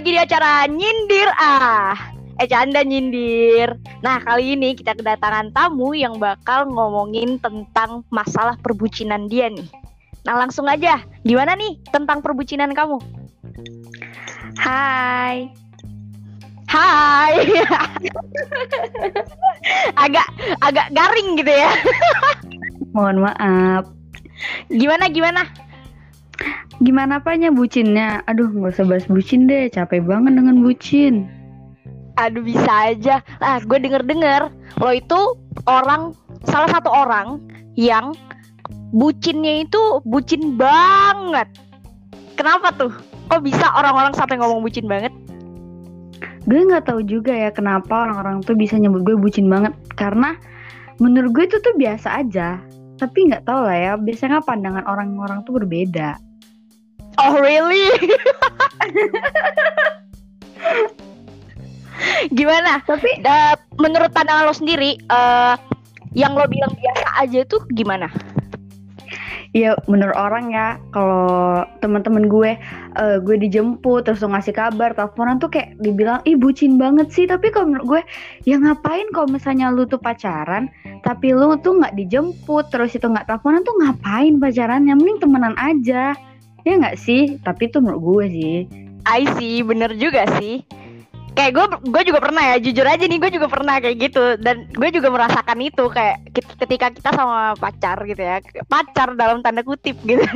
lagi 0.00 0.16
di 0.16 0.20
acara 0.24 0.64
Nyindir 0.64 1.28
Ah. 1.36 1.92
Eh 2.40 2.48
canda 2.48 2.80
nyindir. 2.80 3.76
Nah 4.00 4.16
kali 4.24 4.56
ini 4.56 4.72
kita 4.72 4.96
kedatangan 4.96 5.52
tamu 5.52 5.92
yang 5.92 6.16
bakal 6.16 6.64
ngomongin 6.72 7.36
tentang 7.36 8.00
masalah 8.08 8.56
perbucinan 8.64 9.28
dia 9.28 9.52
nih. 9.52 9.68
Nah 10.24 10.40
langsung 10.40 10.64
aja, 10.72 11.04
gimana 11.20 11.52
nih 11.52 11.76
tentang 11.92 12.24
perbucinan 12.24 12.72
kamu? 12.72 12.96
Hai. 14.56 15.52
Hai. 16.64 17.60
agak 20.08 20.28
agak 20.64 20.88
garing 20.96 21.36
gitu 21.36 21.52
ya. 21.52 21.68
Mohon 22.96 23.28
maaf. 23.28 23.84
Gimana 24.72 25.12
gimana? 25.12 25.44
Gimana 26.80 27.20
apanya 27.20 27.52
bucinnya? 27.52 28.24
Aduh, 28.24 28.48
nggak 28.48 28.80
usah 28.80 28.86
bahas 28.88 29.04
bucin 29.04 29.44
deh. 29.44 29.68
Capek 29.68 30.00
banget 30.08 30.32
dengan 30.32 30.64
bucin. 30.64 31.28
Aduh 32.20 32.44
bisa 32.44 32.92
aja. 32.92 33.24
Lah 33.40 33.60
gue 33.64 33.78
denger 33.80 34.04
dengar 34.04 34.52
lo 34.80 34.90
itu 34.92 35.36
orang 35.68 36.12
salah 36.44 36.68
satu 36.68 36.88
orang 36.92 37.40
yang 37.76 38.12
bucinnya 38.92 39.64
itu 39.64 40.04
bucin 40.04 40.56
banget. 40.60 41.48
Kenapa 42.36 42.72
tuh? 42.76 42.92
Kok 43.28 43.44
bisa 43.44 43.72
orang-orang 43.76 44.16
sampai 44.16 44.40
ngomong 44.40 44.64
bucin 44.64 44.88
banget? 44.88 45.12
Gue 46.48 46.64
nggak 46.64 46.88
tahu 46.88 47.04
juga 47.04 47.36
ya 47.36 47.52
kenapa 47.52 48.08
orang-orang 48.08 48.40
tuh 48.44 48.56
bisa 48.56 48.80
nyebut 48.80 49.04
gue 49.04 49.16
bucin 49.16 49.48
banget. 49.48 49.76
Karena 49.96 50.36
menurut 51.00 51.32
gue 51.36 51.44
itu 51.48 51.56
tuh 51.60 51.76
biasa 51.76 52.24
aja. 52.24 52.60
Tapi 53.00 53.32
nggak 53.32 53.48
tahu 53.48 53.64
lah 53.64 53.76
ya. 53.76 53.92
Biasanya 53.96 54.44
pandangan 54.44 54.84
orang-orang 54.88 55.40
tuh 55.44 55.56
berbeda. 55.56 56.29
Oh 57.20 57.36
really? 57.36 57.92
Gimana? 62.32 62.80
Tapi 62.88 63.20
Uh, 63.20 63.54
menurut 63.76 64.08
pandangan 64.16 64.48
lo 64.48 64.54
sendiri, 64.56 64.96
eh 64.96 65.54
yang 66.16 66.32
lo 66.34 66.48
bilang 66.48 66.72
biasa 66.74 67.08
aja 67.22 67.44
tuh 67.44 67.60
gimana? 67.76 68.08
ya 69.50 69.74
menurut 69.90 70.14
orang 70.14 70.54
ya 70.54 70.78
kalau 70.94 71.66
teman-teman 71.82 72.30
gue 72.30 72.54
eh, 72.98 73.16
gue 73.18 73.36
dijemput 73.42 74.06
terus 74.06 74.22
ngasih 74.22 74.54
kabar 74.54 74.94
teleponan 74.94 75.42
tuh 75.42 75.50
kayak 75.50 75.74
dibilang 75.82 76.22
ih 76.22 76.38
bucin 76.38 76.78
banget 76.78 77.10
sih 77.10 77.26
tapi 77.26 77.50
kalau 77.50 77.74
menurut 77.74 77.86
gue 77.98 78.02
ya 78.46 78.62
ngapain 78.62 79.10
kalau 79.10 79.26
misalnya 79.26 79.74
lu 79.74 79.82
tuh 79.90 79.98
pacaran 79.98 80.70
tapi 81.02 81.34
lu 81.34 81.58
tuh 81.58 81.82
nggak 81.82 81.98
dijemput 81.98 82.70
terus 82.70 82.94
itu 82.94 83.06
nggak 83.10 83.26
teleponan 83.26 83.66
tuh 83.66 83.74
ngapain 83.82 84.38
pacaran 84.38 84.86
yang 84.86 85.02
mending 85.02 85.18
temenan 85.18 85.54
aja 85.58 86.14
ya 86.66 86.74
nggak 86.76 86.96
sih 87.00 87.40
tapi 87.40 87.68
itu 87.72 87.78
menurut 87.80 88.00
gue 88.02 88.26
sih 88.30 88.58
I 89.08 89.24
see, 89.38 89.64
bener 89.64 89.96
juga 89.96 90.28
sih. 90.40 90.64
Kayak 91.38 91.52
gue, 91.56 91.66
gue 91.94 92.02
juga 92.10 92.20
pernah 92.20 92.42
ya, 92.42 92.56
jujur 92.60 92.84
aja 92.84 93.04
nih, 93.06 93.18
gue 93.22 93.30
juga 93.32 93.46
pernah 93.48 93.78
kayak 93.78 93.96
gitu. 94.02 94.36
Dan 94.42 94.66
gue 94.74 94.88
juga 94.92 95.08
merasakan 95.08 95.58
itu 95.62 95.84
kayak 95.88 96.26
ketika 96.34 96.90
kita 96.90 97.10
sama 97.14 97.54
pacar 97.56 97.96
gitu 98.04 98.20
ya, 98.20 98.42
pacar 98.66 99.14
dalam 99.16 99.40
tanda 99.40 99.62
kutip 99.64 99.96
gitu. 100.04 100.20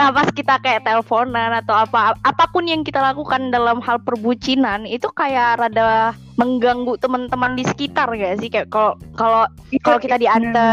nah 0.00 0.08
pas 0.16 0.28
kita 0.32 0.56
kayak 0.64 0.88
teleponan 0.88 1.52
atau 1.60 1.76
apa, 1.76 2.16
apa 2.24 2.44
pun 2.48 2.64
yang 2.64 2.80
kita 2.80 3.04
lakukan 3.04 3.52
dalam 3.52 3.84
hal 3.84 4.00
perbucinan 4.00 4.88
itu 4.88 5.12
kayak 5.12 5.60
rada 5.60 6.16
mengganggu 6.40 6.96
teman-teman 6.96 7.52
di 7.52 7.68
sekitar 7.68 8.08
gak 8.16 8.40
sih? 8.40 8.48
Kayak 8.48 8.72
kalau 8.72 8.96
kalau 9.12 9.44
kalau 9.84 10.00
kita 10.00 10.16
diantar 10.16 10.72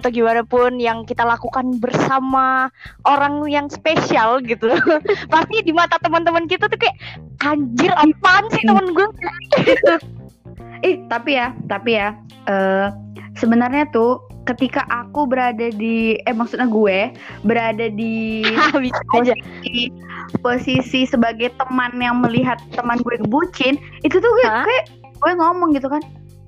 atau 0.00 0.08
gimana 0.08 0.40
pun 0.40 0.80
yang 0.80 1.04
kita 1.04 1.20
lakukan 1.20 1.76
bersama 1.84 2.72
orang 3.04 3.44
yang 3.44 3.68
spesial 3.68 4.40
gitu. 4.40 4.72
Pasti 5.32 5.60
di 5.60 5.76
mata 5.76 6.00
teman-teman 6.00 6.48
kita 6.48 6.64
tuh 6.64 6.80
kayak 6.80 6.96
anjir 7.44 7.92
apaan 7.92 8.48
sih 8.56 8.64
teman 8.64 8.88
gue 8.96 9.08
Ih, 10.82 10.98
tapi 11.06 11.38
ya, 11.38 11.54
tapi 11.70 11.94
ya, 11.94 12.16
eh 12.50 12.88
sebenarnya 13.36 13.86
tuh 13.92 14.31
ketika 14.42 14.82
aku 14.90 15.26
berada 15.26 15.70
di, 15.70 16.18
eh 16.26 16.34
maksudnya 16.34 16.66
gue 16.66 17.14
berada 17.46 17.86
di 17.88 18.42
aja 19.16 19.32
posisi, 19.38 19.92
posisi 20.42 21.00
sebagai 21.06 21.54
teman 21.58 21.94
yang 21.98 22.18
melihat 22.22 22.58
teman 22.74 22.98
gue 23.02 23.16
bucin, 23.30 23.78
itu 24.02 24.16
tuh 24.18 24.30
gue, 24.42 24.46
kayak 24.46 24.84
gue 25.22 25.32
ngomong 25.38 25.74
gitu 25.78 25.86
kan, 25.86 26.02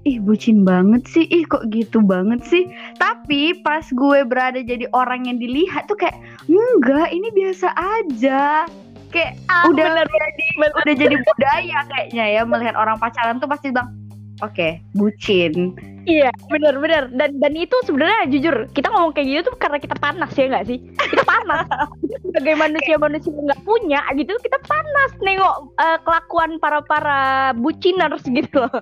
ih 0.04 0.20
bucin 0.20 0.62
banget 0.66 1.06
sih, 1.08 1.24
ih 1.30 1.46
kok 1.46 1.64
gitu 1.72 2.02
banget 2.02 2.44
sih. 2.44 2.68
Tapi 3.00 3.62
pas 3.64 3.84
gue 3.88 4.20
berada 4.26 4.60
jadi 4.60 4.90
orang 4.92 5.30
yang 5.30 5.38
dilihat 5.40 5.88
tuh 5.88 5.96
kayak, 5.96 6.16
enggak, 6.50 7.08
ini 7.14 7.28
biasa 7.32 7.72
aja. 7.72 8.68
Kayak 9.14 9.38
Ah, 9.46 9.70
udah 9.70 10.02
bener. 10.02 10.06
jadi 10.10 10.46
udah 10.74 10.94
jadi 10.98 11.16
budaya 11.22 11.78
kayaknya 11.86 12.24
ya 12.34 12.42
melihat 12.42 12.74
orang 12.74 12.98
pacaran 12.98 13.38
tuh 13.38 13.46
pasti 13.46 13.70
bilang 13.70 13.94
oke 14.42 14.80
bucin. 14.96 15.76
Iya 16.04 16.28
bener-bener 16.52 17.08
dan 17.16 17.38
dan 17.40 17.52
itu 17.56 17.72
sebenarnya 17.88 18.28
jujur 18.28 18.68
kita 18.76 18.92
ngomong 18.92 19.16
kayak 19.16 19.28
gitu 19.28 19.40
tuh 19.48 19.56
karena 19.56 19.78
kita 19.80 19.96
panas 20.00 20.30
ya 20.36 20.44
nggak 20.50 20.66
sih? 20.68 20.78
Kita 20.82 21.22
panas. 21.24 21.64
Sebagai 22.24 22.54
manusia 22.58 22.96
manusia 22.98 23.30
yang 23.32 23.46
nggak 23.52 23.62
punya 23.64 24.00
gitu 24.18 24.32
kita 24.42 24.58
panas 24.68 25.10
nengok 25.22 25.56
eh, 25.80 25.98
kelakuan 26.04 26.50
para 26.58 26.80
para 26.84 27.20
buciners 27.56 28.24
gitu 28.26 28.64
loh. 28.64 28.80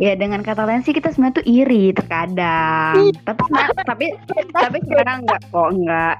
Ya 0.00 0.16
dengan 0.16 0.40
kata 0.40 0.64
lain 0.64 0.80
sih 0.80 0.96
kita 0.96 1.12
sebenarnya 1.12 1.44
tuh 1.44 1.46
iri 1.46 1.92
terkadang. 1.92 3.12
Tapi 3.28 3.42
tapi 3.84 4.06
tapi 4.56 4.78
sekarang 4.88 5.28
enggak 5.28 5.42
kok 5.52 5.70
enggak 5.76 6.16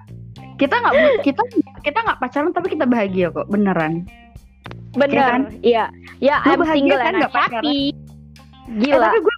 kita 0.61 0.77
nggak 0.77 0.95
kita 1.25 1.43
kita 1.81 1.99
nggak 2.05 2.19
pacaran 2.21 2.53
tapi 2.53 2.69
kita 2.77 2.85
bahagia 2.85 3.33
kok 3.33 3.49
beneran. 3.49 4.05
Bener 4.93 5.17
Iya 5.17 5.25
kan? 5.25 5.43
iya. 5.65 5.85
Ya 6.21 6.37
Lu 6.45 6.53
I'm 6.53 6.61
bahagia 6.61 6.77
single 6.77 7.01
kan 7.01 7.07
and 7.09 7.17
nggak 7.17 7.33
I'm 7.33 7.39
pacaran? 7.41 7.65
Happy 8.71 8.87
Eh, 8.87 8.95
gila 8.95 9.07
tapi 9.11 9.19
gue 9.19 9.37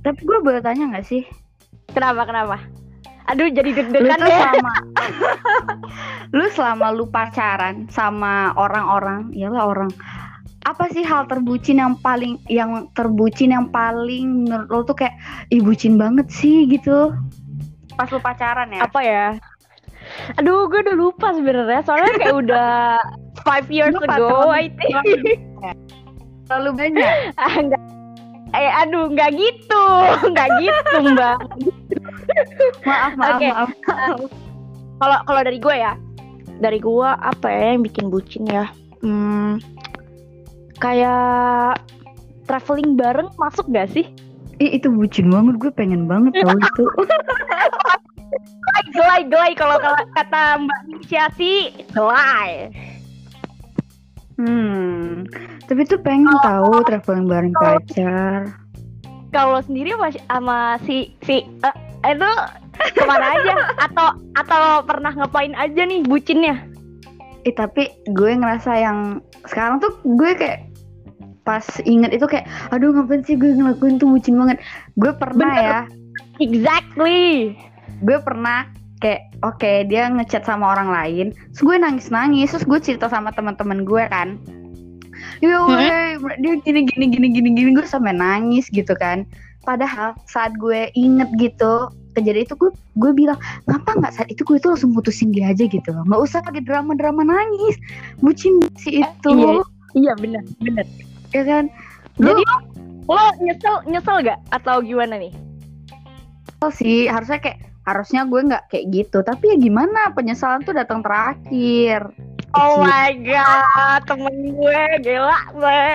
tapi 0.00 0.20
gue 0.24 0.38
boleh 0.40 0.60
tanya 0.64 0.84
nggak 0.96 1.06
sih? 1.06 1.22
Kenapa 1.92 2.24
kenapa? 2.24 2.56
Aduh 3.28 3.46
jadi 3.52 3.70
lu 3.70 3.78
deg-degan 3.92 4.18
ya. 4.26 4.50
selama 4.50 4.74
lu 6.36 6.44
selama 6.50 6.86
lu 6.90 7.04
pacaran 7.06 7.86
sama 7.92 8.50
orang-orang 8.58 9.30
ya 9.36 9.52
lah 9.52 9.70
orang 9.70 9.92
apa 10.68 10.92
sih 10.92 11.00
hal 11.06 11.24
terbucin 11.24 11.80
yang 11.80 11.96
paling 12.04 12.36
yang 12.50 12.90
terbucin 12.92 13.54
yang 13.54 13.70
paling 13.72 14.44
menurut 14.44 14.68
lo 14.68 14.80
tuh 14.84 14.96
kayak 14.98 15.16
ih 15.48 15.62
bucin 15.62 15.96
banget 15.96 16.26
sih 16.28 16.68
gitu? 16.68 17.14
Pas 17.96 18.08
lu 18.10 18.20
pacaran 18.20 18.68
ya? 18.72 18.84
Apa 18.84 19.00
ya? 19.00 19.26
Aduh 20.36 20.66
gue 20.68 20.80
udah 20.84 20.96
lupa 20.96 21.32
sebenarnya. 21.32 21.80
Soalnya 21.86 22.12
kayak 22.18 22.36
udah 22.44 22.72
five 23.46 23.66
years 23.72 23.94
Lu 23.96 24.04
ago 24.04 24.52
I 24.52 24.68
think. 24.74 25.40
terlalu 26.50 26.70
banyak? 26.76 27.14
Ah, 27.38 27.54
enggak 27.62 27.79
eh 28.54 28.70
aduh 28.82 29.10
nggak 29.10 29.30
gitu. 29.38 29.84
Nggak 30.32 30.48
gitu 30.62 30.96
mbak. 31.14 31.38
Maaf 32.86 33.12
maaf 33.18 33.38
Oke. 33.38 33.48
maaf. 33.50 33.70
Kalau 35.00 35.18
kalau 35.24 35.40
dari 35.46 35.58
gue 35.58 35.74
ya 35.74 35.92
dari 36.60 36.76
gue 36.76 37.08
apa 37.08 37.46
ya 37.48 37.74
yang 37.74 37.82
bikin 37.82 38.12
bucin 38.12 38.44
ya? 38.44 38.68
Hmm, 39.00 39.56
kayak 40.76 41.80
traveling 42.44 43.00
bareng 43.00 43.32
masuk 43.40 43.64
gak 43.72 43.88
sih? 43.88 44.04
Ih, 44.60 44.76
itu 44.76 44.92
bucin 44.92 45.32
banget. 45.32 45.56
Gue 45.56 45.72
pengen 45.72 46.04
banget 46.04 46.36
tau 46.44 46.52
itu. 46.68 46.84
Gelai 48.92 49.24
gelai 49.26 49.52
kalau 49.56 49.80
kalau 49.80 49.96
kata 50.14 50.60
mbak 50.60 50.80
Nisha 50.92 51.24
sih 51.34 51.72
gelai 51.96 52.68
hmm 54.40 55.28
tapi 55.70 55.86
tuh 55.86 56.02
pengen 56.02 56.34
tahu 56.42 56.82
traveling 56.82 57.30
bareng 57.30 57.54
pacar. 57.54 58.58
Kalau 59.30 59.62
sendiri 59.62 59.94
sama, 59.94 60.10
sama 60.26 60.58
si 60.82 61.14
si 61.22 61.46
eh, 61.46 61.74
itu 62.10 62.30
ke 62.98 63.02
mana 63.06 63.38
aja? 63.38 63.54
Atau 63.78 64.08
atau 64.34 64.62
pernah 64.82 65.14
ngapain 65.14 65.54
aja 65.54 65.86
nih 65.86 66.02
bucinnya? 66.02 66.66
Eh 67.46 67.54
tapi 67.54 67.86
gue 68.10 68.34
ngerasa 68.34 68.82
yang 68.82 69.22
sekarang 69.46 69.78
tuh 69.78 69.94
gue 70.02 70.34
kayak 70.34 70.66
pas 71.46 71.62
inget 71.86 72.18
itu 72.18 72.26
kayak 72.26 72.50
aduh 72.74 72.90
ngapain 72.90 73.22
sih 73.22 73.38
gue 73.38 73.54
ngelakuin 73.54 74.02
tuh 74.02 74.10
bucin 74.10 74.34
banget. 74.42 74.58
Gue 74.98 75.14
pernah 75.14 75.54
Bener. 75.54 75.62
ya, 75.62 75.80
exactly. 76.42 77.54
Gue 78.02 78.18
pernah 78.26 78.66
kayak 79.00 79.32
oke 79.40 79.88
dia 79.88 80.08
ngechat 80.12 80.44
sama 80.44 80.76
orang 80.76 80.92
lain, 80.92 81.26
terus 81.52 81.62
gue 81.64 81.76
nangis 81.80 82.08
nangis, 82.12 82.52
terus 82.52 82.64
gue 82.68 82.78
cerita 82.80 83.08
sama 83.08 83.32
teman-teman 83.32 83.84
gue 83.88 84.04
kan. 84.12 84.36
Weh, 85.40 86.16
dia 86.40 86.54
gini 86.64 86.84
gini 86.84 87.06
gini 87.08 87.26
gini 87.32 87.48
gini 87.56 87.70
gue 87.72 87.84
sampai 87.88 88.12
nangis 88.12 88.68
gitu 88.72 88.92
kan. 88.96 89.24
Padahal 89.64 90.16
saat 90.28 90.56
gue 90.56 90.88
inget 90.96 91.28
gitu 91.36 91.92
kejadian 92.14 92.46
itu 92.46 92.54
gue 92.58 92.70
gue 92.98 93.12
bilang 93.14 93.38
ngapa 93.70 93.90
nggak 94.02 94.12
saat 94.14 94.28
itu 94.30 94.42
gue 94.42 94.58
tuh 94.58 94.74
langsung 94.74 94.92
putusin 94.94 95.30
dia 95.30 95.50
aja 95.54 95.64
gitu 95.66 95.88
loh 95.94 96.02
nggak 96.06 96.22
usah 96.26 96.42
pakai 96.42 96.62
drama 96.62 96.92
drama 96.98 97.22
nangis 97.22 97.78
bucin 98.18 98.58
si 98.78 99.02
itu 99.02 99.30
iya. 99.30 99.62
iya 99.94 100.12
benar 100.18 100.42
benar 100.62 100.86
ya 101.30 101.42
kan 101.46 101.64
jadi 102.18 102.42
lo 103.06 103.24
nyesel 103.42 103.74
nyesel 103.86 104.16
gak 104.26 104.38
atau 104.54 104.82
gimana 104.82 105.18
nih 105.18 105.32
sih 106.74 107.08
harusnya 107.08 107.40
kayak 107.40 107.69
harusnya 107.90 108.22
gue 108.26 108.40
nggak 108.46 108.64
kayak 108.70 108.86
gitu 108.94 109.18
tapi 109.26 109.50
ya 109.52 109.56
gimana 109.58 110.14
penyesalan 110.14 110.62
tuh 110.62 110.74
datang 110.74 111.02
terakhir 111.02 112.14
Oh 112.58 112.82
my 112.82 113.14
god, 113.22 114.02
temen 114.10 114.58
gue 114.58 114.82
gila 115.06 115.38
gue. 115.54 115.86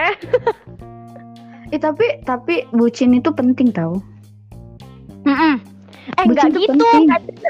Eh 1.76 1.80
tapi 1.84 2.24
tapi 2.24 2.64
bucin 2.72 3.12
itu 3.12 3.28
penting 3.36 3.76
tau. 3.76 4.00
Mm-mm. 5.28 5.60
Eh 6.16 6.24
Bucin 6.24 6.32
nggak 6.32 6.50
tuh 6.56 6.62
gitu, 6.64 6.86
nggak 7.12 7.22
gitu. 7.28 7.50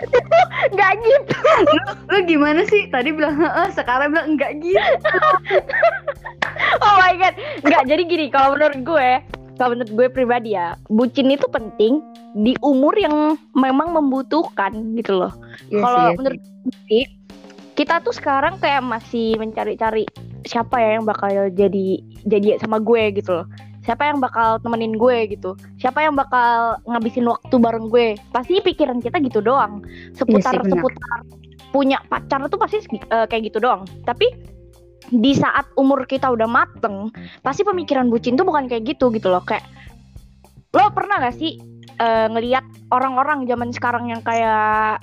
nggak 0.73 0.91
gitu. 1.05 1.37
Lu 2.09 2.17
gimana 2.25 2.65
sih? 2.65 2.89
Tadi 2.89 3.13
bilang 3.13 3.37
heeh, 3.37 3.67
sekarang 3.77 4.15
bilang 4.15 4.33
enggak 4.33 4.57
gitu. 4.63 5.19
Oh 6.81 6.95
my 6.97 7.13
god, 7.21 7.35
nggak 7.61 7.83
jadi 7.85 8.01
gini. 8.09 8.25
Kalau 8.33 8.57
menurut 8.57 8.79
gue, 8.81 9.09
kalau 9.55 9.75
menurut 9.75 9.91
gue 9.91 10.07
pribadi 10.11 10.55
ya, 10.55 10.75
bucin 10.91 11.31
itu 11.31 11.47
penting 11.47 12.03
di 12.35 12.55
umur 12.59 12.91
yang 12.99 13.39
memang 13.55 13.95
membutuhkan 13.95 14.95
gitu 14.99 15.23
loh. 15.25 15.33
Iya 15.71 15.79
Kalau 15.79 15.99
sih, 15.99 16.07
iya 16.11 16.17
menurut 16.19 16.41
gue, 16.43 17.01
kita 17.75 17.95
tuh 18.03 18.15
sekarang 18.15 18.59
kayak 18.59 18.83
masih 18.83 19.35
mencari-cari 19.39 20.03
siapa 20.45 20.77
ya 20.79 20.99
yang 20.99 21.05
bakal 21.07 21.29
jadi 21.51 21.99
jadi 22.27 22.59
sama 22.59 22.83
gue 22.83 23.15
gitu 23.15 23.43
loh. 23.43 23.47
Siapa 23.85 24.01
yang 24.01 24.17
bakal 24.17 24.57
temenin 24.65 24.97
gue 24.97 25.29
gitu. 25.29 25.53
Siapa 25.77 26.01
yang 26.01 26.17
bakal 26.17 26.81
ngabisin 26.89 27.29
waktu 27.29 27.55
bareng 27.55 27.87
gue. 27.93 28.17
Pasti 28.33 28.57
pikiran 28.57 28.97
kita 28.97 29.21
gitu 29.21 29.45
doang. 29.45 29.85
Seputar 30.17 30.57
benar. 30.57 30.73
seputar 30.73 31.19
punya 31.69 31.99
pacar 32.09 32.41
tuh 32.49 32.57
pasti 32.57 32.81
eh, 32.97 33.27
kayak 33.29 33.53
gitu 33.53 33.61
doang. 33.61 33.85
Tapi 34.07 34.54
di 35.13 35.37
saat 35.37 35.69
umur 35.77 36.09
kita 36.09 36.31
udah 36.33 36.49
mateng, 36.49 37.13
pasti 37.45 37.61
pemikiran 37.61 38.09
bucin 38.09 38.33
tuh 38.33 38.47
bukan 38.47 38.65
kayak 38.65 38.95
gitu 38.95 39.13
gitu 39.13 39.29
loh. 39.29 39.43
Kayak 39.45 39.65
lo 40.75 40.91
pernah 40.91 41.23
gak 41.23 41.37
sih 41.39 41.61
eh, 42.01 42.27
ngelihat 42.27 42.65
orang-orang 42.91 43.47
zaman 43.47 43.69
sekarang 43.71 44.11
yang 44.11 44.21
kayak 44.25 44.99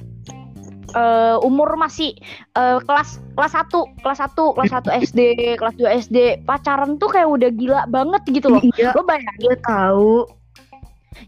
eh, 0.92 1.36
umur 1.40 1.78
masih 1.78 2.12
eh, 2.58 2.78
kelas 2.82 3.22
kelas 3.38 3.52
1, 3.56 4.02
kelas 4.04 4.20
1, 4.20 4.54
kelas 4.58 4.72
1 4.84 4.96
SD, 5.08 5.20
kelas 5.56 5.74
2 5.78 5.98
SD, 6.08 6.18
pacaran 6.44 6.98
tuh 7.00 7.08
kayak 7.08 7.28
udah 7.30 7.50
gila 7.54 7.82
banget 7.88 8.22
gitu 8.28 8.52
loh. 8.52 8.62
Iya, 8.76 8.92
Lo 8.92 9.06
bayangin, 9.06 9.56
tahu. 9.62 10.41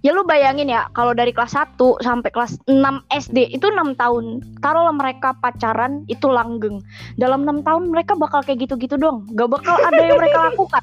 Ya 0.01 0.13
lo 0.13 0.23
bayangin 0.23 0.69
ya 0.69 0.89
kalau 0.93 1.13
dari 1.13 1.31
kelas 1.31 1.55
1 1.55 1.77
sampai 2.01 2.31
kelas 2.31 2.57
6 2.67 2.77
SD 3.11 3.53
itu 3.53 3.67
6 3.67 3.95
tahun. 3.95 4.41
Taruhlah 4.61 4.93
mereka 4.93 5.37
pacaran 5.39 6.05
itu 6.07 6.27
langgeng. 6.27 6.81
Dalam 7.17 7.45
6 7.45 7.63
tahun 7.63 7.89
mereka 7.89 8.15
bakal 8.15 8.41
kayak 8.41 8.65
gitu-gitu 8.65 8.97
dong. 8.97 9.29
Gak 9.35 9.51
bakal 9.51 9.77
ada 9.81 9.99
yang 9.99 10.19
mereka 10.19 10.39
lakukan. 10.53 10.83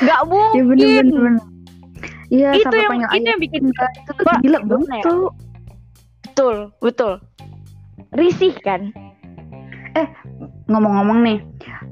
Gak 0.00 0.20
Ya 0.20 0.24
mungkin. 0.24 0.62
bener 0.68 1.04
bener. 1.04 1.20
bener. 1.20 1.44
Iya, 2.32 2.48
itu 2.56 2.72
yang 2.72 2.96
itu 3.12 3.28
yang 3.28 3.40
bikin 3.44 3.60
cinta 3.68 3.84
itu 3.92 4.10
tuh 4.16 4.24
gila 4.40 4.58
banget 4.64 4.88
ya? 4.88 5.02
tuh. 5.04 5.28
betul, 6.24 6.56
betul. 6.80 7.12
Risih 8.16 8.56
kan? 8.64 8.88
Ngomong-ngomong 10.72 11.20
nih, 11.20 11.38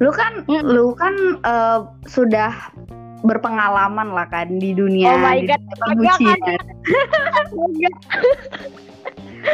lu 0.01 0.09
kan 0.09 0.33
Mm. 0.49 0.65
lu 0.65 0.97
kan 0.97 1.13
eh, 1.45 1.79
sudah 2.09 2.73
berpengalaman 3.21 4.13
lah 4.13 4.27
kan 4.29 4.49
di 4.57 4.73
dunia 4.73 5.13
Oh 5.13 5.19
my 5.21 5.39
God, 5.45 5.61
perbucinan. 5.77 6.61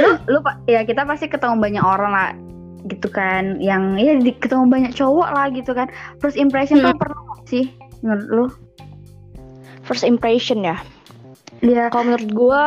lu 0.02 0.10
lu 0.26 0.38
ya 0.66 0.82
kita 0.82 1.06
pasti 1.06 1.26
ketemu 1.26 1.62
banyak 1.62 1.84
orang 1.84 2.12
lah 2.12 2.30
gitu 2.86 3.06
kan 3.06 3.58
yang 3.58 3.98
ya 3.98 4.14
di, 4.14 4.30
ketemu 4.34 4.66
banyak 4.66 4.92
cowok 4.92 5.28
lah 5.30 5.46
gitu 5.50 5.74
kan 5.74 5.86
first 6.18 6.34
impression 6.34 6.78
tuh 6.78 6.90
Hmm. 6.90 7.00
pernah 7.00 7.18
nggak 7.22 7.42
sih 7.46 7.64
menurut 8.02 8.26
lu 8.28 8.46
First 9.82 10.02
impression 10.02 10.66
ya. 10.66 10.82
ya 11.62 11.86
Kalau 11.94 12.10
menurut 12.10 12.26
gue, 12.26 12.64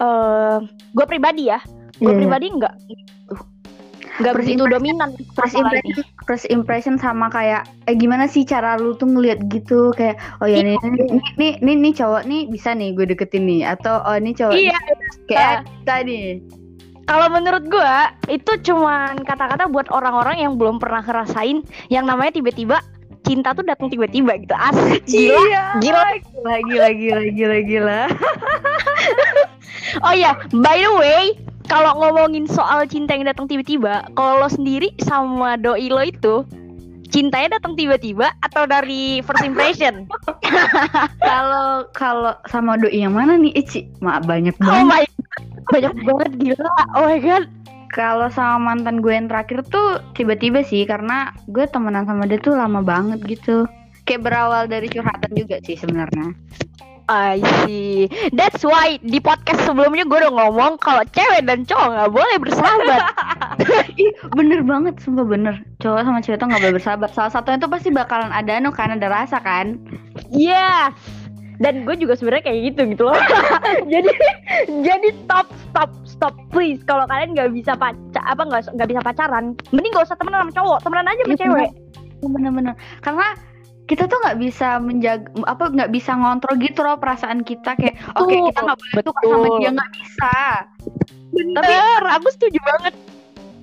eh 0.00 0.56
gue 0.96 1.04
pribadi 1.04 1.52
ya, 1.52 1.60
gue 2.00 2.08
Iya. 2.08 2.16
pribadi 2.16 2.46
nggak, 2.56 2.74
nggak 4.16 4.34
begitu 4.36 4.64
dominan. 4.66 5.12
first 5.36 5.52
impression 5.54 6.04
first 6.24 6.46
impression 6.48 6.94
sama 6.96 7.28
kayak 7.28 7.68
eh 7.84 7.92
gimana 7.92 8.24
sih 8.24 8.42
cara 8.42 8.80
lu 8.80 8.96
tuh 8.96 9.08
ngeliat 9.08 9.44
gitu 9.52 9.92
kayak 9.92 10.16
oh 10.40 10.48
ya 10.48 10.64
nih 10.64 10.76
nih 11.36 11.60
nih 11.60 11.74
nih, 11.76 11.92
cowok 11.92 12.24
nih 12.24 12.48
bisa 12.48 12.72
nih 12.72 12.96
gue 12.96 13.04
deketin 13.12 13.44
nih 13.44 13.68
atau 13.68 14.00
oh 14.02 14.16
ini 14.16 14.32
cowok 14.32 14.56
Iya. 14.56 14.78
kayak 15.28 15.58
tadi 15.84 16.40
Kalau 17.06 17.30
menurut 17.30 17.70
gue 17.70 17.94
itu 18.34 18.52
cuman 18.66 19.22
kata-kata 19.22 19.70
buat 19.70 19.86
orang-orang 19.94 20.42
yang 20.42 20.58
belum 20.58 20.82
pernah 20.82 21.06
ngerasain 21.06 21.62
yang 21.86 22.02
namanya 22.02 22.34
tiba-tiba 22.34 22.82
cinta 23.22 23.54
tuh 23.54 23.62
datang 23.62 23.86
tiba-tiba 23.86 24.34
gitu. 24.42 24.50
Asik 24.58 25.06
gila. 25.06 25.38
Iya. 25.38 25.62
Gila. 25.78 26.02
gila 26.34 26.56
gila 26.66 26.88
gila 26.90 27.22
gila 27.30 27.58
gila 27.62 28.00
Oh 30.02 30.12
iya, 30.12 30.34
by 30.50 30.82
the 30.82 30.92
way, 30.98 31.24
kalau 31.66 31.92
ngomongin 31.98 32.46
soal 32.46 32.86
cinta 32.86 33.14
yang 33.14 33.26
datang 33.26 33.50
tiba-tiba, 33.50 34.06
kalau 34.14 34.46
lo 34.46 34.48
sendiri 34.48 34.94
sama 35.02 35.58
doi 35.58 35.90
lo 35.90 36.02
itu 36.02 36.46
cintanya 37.10 37.58
datang 37.58 37.78
tiba-tiba 37.78 38.34
atau 38.42 38.66
dari 38.66 39.22
first 39.22 39.42
impression? 39.46 40.06
kalau 41.30 41.86
kalau 41.94 42.34
sama 42.50 42.78
doi 42.78 43.02
yang 43.02 43.14
mana 43.14 43.38
nih 43.38 43.54
Ici 43.54 43.86
mak 44.02 44.26
banyak 44.26 44.54
oh 44.58 44.66
banget 44.66 44.86
my 44.86 45.04
banyak 45.70 45.94
banget 46.06 46.30
gila. 46.38 46.70
Oh 46.94 47.06
my 47.06 47.18
god. 47.18 47.46
kalau 47.94 48.28
sama 48.28 48.74
mantan 48.74 49.00
gue 49.00 49.14
yang 49.14 49.30
terakhir 49.30 49.64
tuh 49.72 50.04
tiba-tiba 50.12 50.60
sih 50.60 50.84
karena 50.84 51.32
gue 51.48 51.64
temenan 51.70 52.04
sama 52.04 52.28
dia 52.28 52.36
tuh 52.36 52.52
lama 52.52 52.84
banget 52.84 53.22
gitu 53.24 53.64
kayak 54.04 54.26
berawal 54.26 54.68
dari 54.68 54.90
curhatan 54.90 55.32
juga 55.32 55.62
sih 55.64 55.80
sebenarnya 55.80 56.34
I 57.06 57.38
see. 57.62 58.10
That's 58.34 58.66
why 58.66 58.98
di 58.98 59.22
podcast 59.22 59.62
sebelumnya 59.62 60.02
gue 60.10 60.18
udah 60.26 60.32
ngomong 60.34 60.82
kalau 60.82 61.06
cewek 61.14 61.46
dan 61.46 61.62
cowok 61.62 61.88
nggak 61.94 62.10
boleh 62.10 62.36
bersahabat. 62.42 63.02
Bener 64.38 64.60
banget, 64.66 64.98
sumpah 64.98 65.22
bener. 65.22 65.62
Cowok 65.78 66.02
sama 66.02 66.18
cewek 66.18 66.38
tuh 66.42 66.50
gak 66.50 66.62
boleh 66.66 66.76
bersahabat. 66.76 67.10
Salah 67.14 67.30
satunya 67.30 67.62
tuh 67.62 67.70
pasti 67.70 67.94
bakalan 67.94 68.34
ada 68.34 68.58
anu 68.58 68.74
kan 68.74 68.90
ada 68.90 69.06
rasa 69.06 69.38
kan. 69.38 69.78
Yes. 70.34 70.98
Dan 71.56 71.88
gue 71.88 71.96
juga 71.96 72.18
sebenarnya 72.18 72.52
kayak 72.52 72.60
gitu 72.74 72.80
gitu 72.90 73.02
loh. 73.06 73.16
jadi 73.92 74.10
jadi 74.82 75.08
stop 75.24 75.46
stop 75.70 75.90
stop 76.04 76.34
please. 76.50 76.82
Kalau 76.84 77.06
kalian 77.06 77.38
nggak 77.38 77.54
bisa 77.54 77.78
pacar 77.78 78.24
apa 78.26 78.42
nggak 78.44 78.62
nggak 78.76 78.88
bisa 78.90 79.00
pacaran, 79.00 79.54
mending 79.70 79.94
gak 79.94 80.10
usah 80.10 80.18
temenan 80.18 80.50
sama 80.50 80.52
cowok, 80.58 80.78
temenan 80.82 81.06
aja 81.06 81.22
sama 81.22 81.32
Iya, 81.32 81.40
cewek. 81.46 81.70
Bener-bener. 82.26 82.74
Karena 83.00 83.28
kita 83.86 84.10
tuh 84.10 84.18
nggak 84.18 84.38
bisa 84.42 84.82
menjaga 84.82 85.30
apa 85.46 85.70
nggak 85.70 85.90
bisa 85.94 86.18
ngontrol 86.18 86.58
gitu 86.58 86.82
loh 86.82 86.98
perasaan 86.98 87.46
kita 87.46 87.78
kayak 87.78 87.94
oke 88.18 88.26
Betul, 88.26 88.46
kita 88.50 88.60
nggak 88.66 88.78
boleh 88.82 89.02
suka 89.06 89.20
sama 89.22 89.48
dia 89.62 89.70
nggak 89.70 89.92
bisa. 89.94 90.36
Bener, 91.36 92.00
aku 92.10 92.28
setuju 92.34 92.58
banget. 92.64 92.94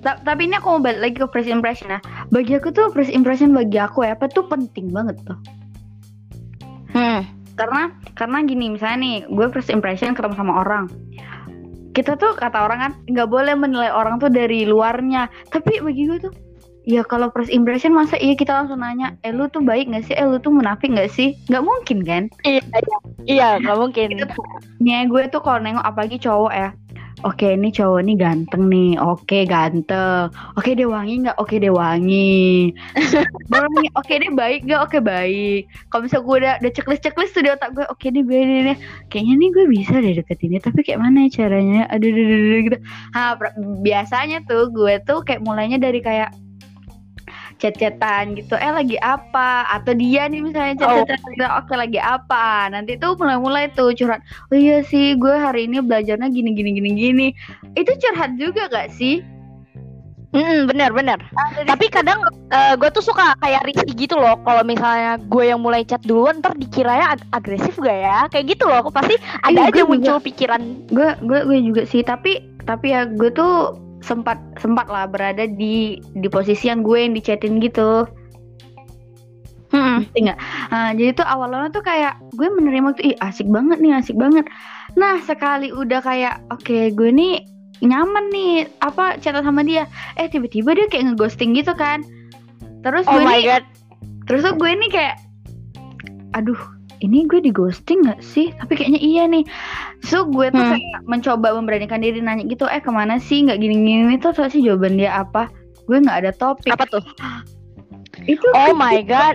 Ta- 0.00 0.20
tapi 0.24 0.48
ini 0.48 0.56
aku 0.56 0.78
mau 0.78 0.80
balik 0.80 1.00
lagi 1.00 1.16
ke 1.20 1.26
first 1.28 1.50
impression 1.52 1.92
ya. 1.92 2.00
Bagi 2.32 2.56
aku 2.56 2.72
tuh 2.72 2.88
first 2.96 3.12
impression 3.12 3.52
bagi 3.52 3.76
aku 3.76 4.04
ya 4.04 4.16
apa 4.16 4.28
tuh 4.32 4.48
penting 4.48 4.90
banget 4.90 5.16
tuh. 5.24 5.38
Hmm. 6.94 7.26
karena 7.54 7.90
karena 8.18 8.42
gini 8.46 8.70
misalnya 8.70 8.98
nih 9.02 9.16
gue 9.30 9.46
first 9.50 9.70
impression 9.70 10.14
ketemu 10.14 10.34
sama 10.34 10.62
orang. 10.66 10.90
Kita 11.94 12.18
tuh 12.18 12.34
kata 12.34 12.66
orang 12.66 12.78
kan 12.82 12.92
nggak 13.06 13.30
boleh 13.30 13.54
menilai 13.54 13.94
orang 13.94 14.18
tuh 14.18 14.30
dari 14.30 14.66
luarnya. 14.66 15.30
Tapi 15.54 15.78
bagi 15.78 16.02
gue 16.10 16.18
tuh 16.18 16.34
ya 16.84 17.02
kalau 17.04 17.32
first 17.32 17.48
impression 17.48 17.96
masa 17.96 18.20
iya 18.20 18.36
kita 18.36 18.52
langsung 18.52 18.80
nanya 18.84 19.16
eh 19.24 19.32
lu 19.32 19.48
tuh 19.48 19.64
baik 19.64 19.88
nggak 19.88 20.04
sih? 20.04 20.14
Eh 20.16 20.24
lu 20.28 20.36
tuh 20.40 20.52
munafik 20.52 20.92
nggak 20.92 21.10
sih? 21.12 21.32
Nggak 21.48 21.64
mungkin 21.64 21.98
kan? 22.04 22.22
Iya, 22.44 22.60
iya, 22.60 22.96
iya, 23.24 23.48
nggak 23.60 23.76
mungkin. 23.80 24.08
nih 24.84 25.08
gue 25.08 25.22
tuh 25.32 25.40
kalau 25.40 25.64
nengok 25.64 25.84
apalagi 25.84 26.20
cowok 26.20 26.52
ya. 26.52 26.70
Oke 27.24 27.56
ini 27.56 27.72
cowok 27.72 28.04
nih 28.04 28.16
ganteng 28.20 28.68
nih. 28.68 29.00
Oke 29.00 29.48
ganteng. 29.48 30.28
Oke 30.60 30.76
dia 30.76 30.84
wangi 30.84 31.24
nggak? 31.24 31.40
Oke 31.40 31.56
dia 31.56 31.72
wangi. 31.72 32.68
Baru 33.52 33.64
nih. 33.80 33.88
Oke 33.96 34.20
dia 34.20 34.28
baik 34.28 34.68
nggak? 34.68 34.80
Oke 34.84 34.98
baik. 35.00 35.64
Kalau 35.88 36.04
misalnya 36.04 36.24
gue 36.28 36.36
udah 36.44 36.54
udah 36.60 36.72
checklist 36.76 37.00
checklist 37.00 37.32
tuh 37.32 37.40
di 37.40 37.48
otak 37.48 37.72
gue 37.72 37.86
oke 37.88 38.06
dia 38.12 38.20
baik 38.20 38.44
nih, 38.44 38.60
nih. 38.68 38.76
kayaknya 39.08 39.34
nih 39.40 39.48
gue 39.56 39.64
bisa 39.72 39.94
deh 40.04 40.12
deketin 40.20 40.52
dia 40.52 40.60
tapi 40.60 40.80
kayak 40.84 41.00
mana 41.00 41.24
ya 41.24 41.30
caranya? 41.32 41.88
Aduh 41.88 42.12
aduh, 42.12 42.24
aduh, 42.28 42.36
aduh, 42.44 42.60
gitu. 42.68 42.78
Nah 43.16 43.32
pra- 43.40 43.56
biasanya 43.80 44.38
tuh 44.44 44.68
gue 44.68 44.94
tuh 45.08 45.18
kayak 45.24 45.40
mulainya 45.40 45.80
dari 45.80 46.04
kayak 46.04 46.28
chat-chatan 47.58 48.34
gitu 48.34 48.54
eh 48.58 48.72
lagi 48.72 48.96
apa 48.98 49.66
atau 49.70 49.94
dia 49.94 50.26
nih 50.26 50.42
misalnya 50.42 50.74
chat-chatan 50.82 51.18
gitu, 51.32 51.44
oke 51.46 51.74
lagi 51.74 52.00
apa 52.02 52.68
nanti 52.68 52.98
tuh 52.98 53.14
mulai-mulai 53.16 53.70
tuh 53.72 53.94
curhat 53.94 54.20
oh 54.50 54.58
iya 54.58 54.82
sih 54.82 55.14
gue 55.14 55.34
hari 55.34 55.66
ini 55.70 55.78
belajarnya 55.80 56.28
gini 56.28 56.50
gini 56.52 56.70
gini 56.76 56.90
gini 56.92 57.28
itu 57.78 57.90
curhat 57.98 58.34
juga 58.36 58.66
gak 58.70 58.90
sih 58.94 59.22
Mm, 60.34 60.66
bener 60.66 60.90
bener. 60.90 61.14
Tapi 61.30 61.62
Tapi 61.62 61.86
kadang 61.94 62.18
gue 62.50 62.90
tuh 62.90 63.06
suka 63.06 63.38
kayak 63.38 63.70
risih 63.70 63.86
gitu 63.94 64.18
loh. 64.18 64.34
Kalau 64.42 64.66
misalnya 64.66 65.14
gue 65.22 65.46
yang 65.46 65.62
mulai 65.62 65.86
chat 65.86 66.02
duluan, 66.02 66.42
ntar 66.42 66.58
dikiranya 66.58 67.14
ag- 67.14 67.30
agresif 67.30 67.78
gak 67.78 67.94
ya? 67.94 68.26
Kayak 68.34 68.58
gitu 68.58 68.66
loh. 68.66 68.82
Aku 68.82 68.90
pasti 68.90 69.14
ada 69.46 69.54
Iya, 69.54 69.70
aja 69.70 69.70
gue 69.70 69.86
juga. 69.86 69.90
muncul 69.94 70.16
pikiran. 70.18 70.60
gue 70.90 71.08
gue 71.22 71.40
gue 71.46 71.58
juga 71.62 71.82
sih 71.86 72.02
tapi 72.02 72.42
tapi 72.66 72.90
ya 72.90 73.06
gue 73.06 73.30
tuh 73.30 73.78
sempat 74.04 74.36
sempat 74.60 74.84
lah 74.92 75.08
berada 75.08 75.48
di 75.48 75.96
di 76.14 76.28
posisi 76.28 76.68
yang 76.68 76.84
gue 76.84 77.00
yang 77.08 77.16
dichatin 77.16 77.56
gitu 77.58 78.04
Hmm. 79.74 80.06
ngerti 80.06 80.30
nggak? 80.30 80.38
Nah, 80.70 80.94
jadi 80.94 81.10
tuh 81.18 81.26
awalnya 81.26 81.66
tuh 81.74 81.82
kayak 81.82 82.14
gue 82.38 82.46
menerima 82.46 82.94
tuh 82.94 83.10
ih 83.10 83.18
asik 83.18 83.50
banget 83.50 83.82
nih 83.82 83.98
asik 83.98 84.14
banget. 84.14 84.46
Nah 84.94 85.18
sekali 85.26 85.74
udah 85.74 85.98
kayak 85.98 86.38
oke 86.54 86.94
gue 86.94 87.10
nih 87.10 87.42
nyaman 87.82 88.30
nih 88.30 88.70
apa 88.86 89.18
chat 89.18 89.34
sama 89.34 89.66
dia. 89.66 89.90
Eh 90.14 90.30
tiba-tiba 90.30 90.78
dia 90.78 90.86
kayak 90.86 91.10
ngeghosting 91.10 91.58
gitu 91.58 91.74
kan. 91.74 92.06
terus 92.86 93.02
Oh 93.10 93.18
gue 93.18 93.24
my 93.26 93.40
nih 93.40 93.42
god. 93.48 93.64
terus 94.28 94.44
tuh 94.44 94.54
gue 94.54 94.70
nih 94.76 94.90
kayak 94.92 95.16
aduh 96.36 96.60
ini 97.00 97.26
gue 97.26 97.40
di 97.40 97.50
ghosting 97.50 98.04
gak 98.04 98.20
sih? 98.20 98.52
Tapi 98.54 98.74
kayaknya 98.74 99.00
iya 99.00 99.24
nih. 99.24 99.42
So 100.02 100.22
gue 100.24 100.48
tuh 100.48 100.60
Hmm. 100.60 100.76
kayak 100.76 101.00
mencoba 101.04 101.52
memberanikan 101.52 101.98
diri 101.98 102.18
nanya 102.18 102.44
gitu 102.44 102.66
eh 102.66 102.78
ke 102.78 102.90
mana 102.90 103.16
sih? 103.16 103.42
Nggak 103.42 103.58
gini 103.58 103.74
gini 103.74 104.14
itu 104.14 104.30
tuh 104.30 104.46
sih 104.46 104.60
jawaban 104.60 104.94
dia? 104.94 105.18
Apa? 105.20 105.50
Gue 105.84 105.98
nggak 105.98 106.18
ada 106.24 106.32
topik. 106.32 106.70
Apa 106.70 106.86
tuh? 106.86 107.02
itu 108.30 108.46
Oh 108.54 108.72
my 108.72 109.02
god. 109.02 109.34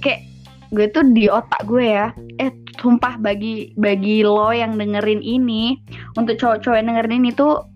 kayak 0.00 0.22
gue 0.70 0.86
tuh 0.90 1.02
di 1.10 1.26
otak 1.26 1.64
gue 1.64 1.82
ya. 1.82 2.12
Eh 2.38 2.52
sumpah 2.78 3.18
bagi 3.18 3.74
bagi 3.74 4.22
lo 4.22 4.54
yang 4.54 4.78
dengerin 4.78 5.18
ini 5.18 5.74
untuk 6.14 6.38
cowok-cowok 6.38 6.76
yang 6.78 6.88
dengerin 6.94 7.14
ini 7.18 7.30
tuh 7.32 7.66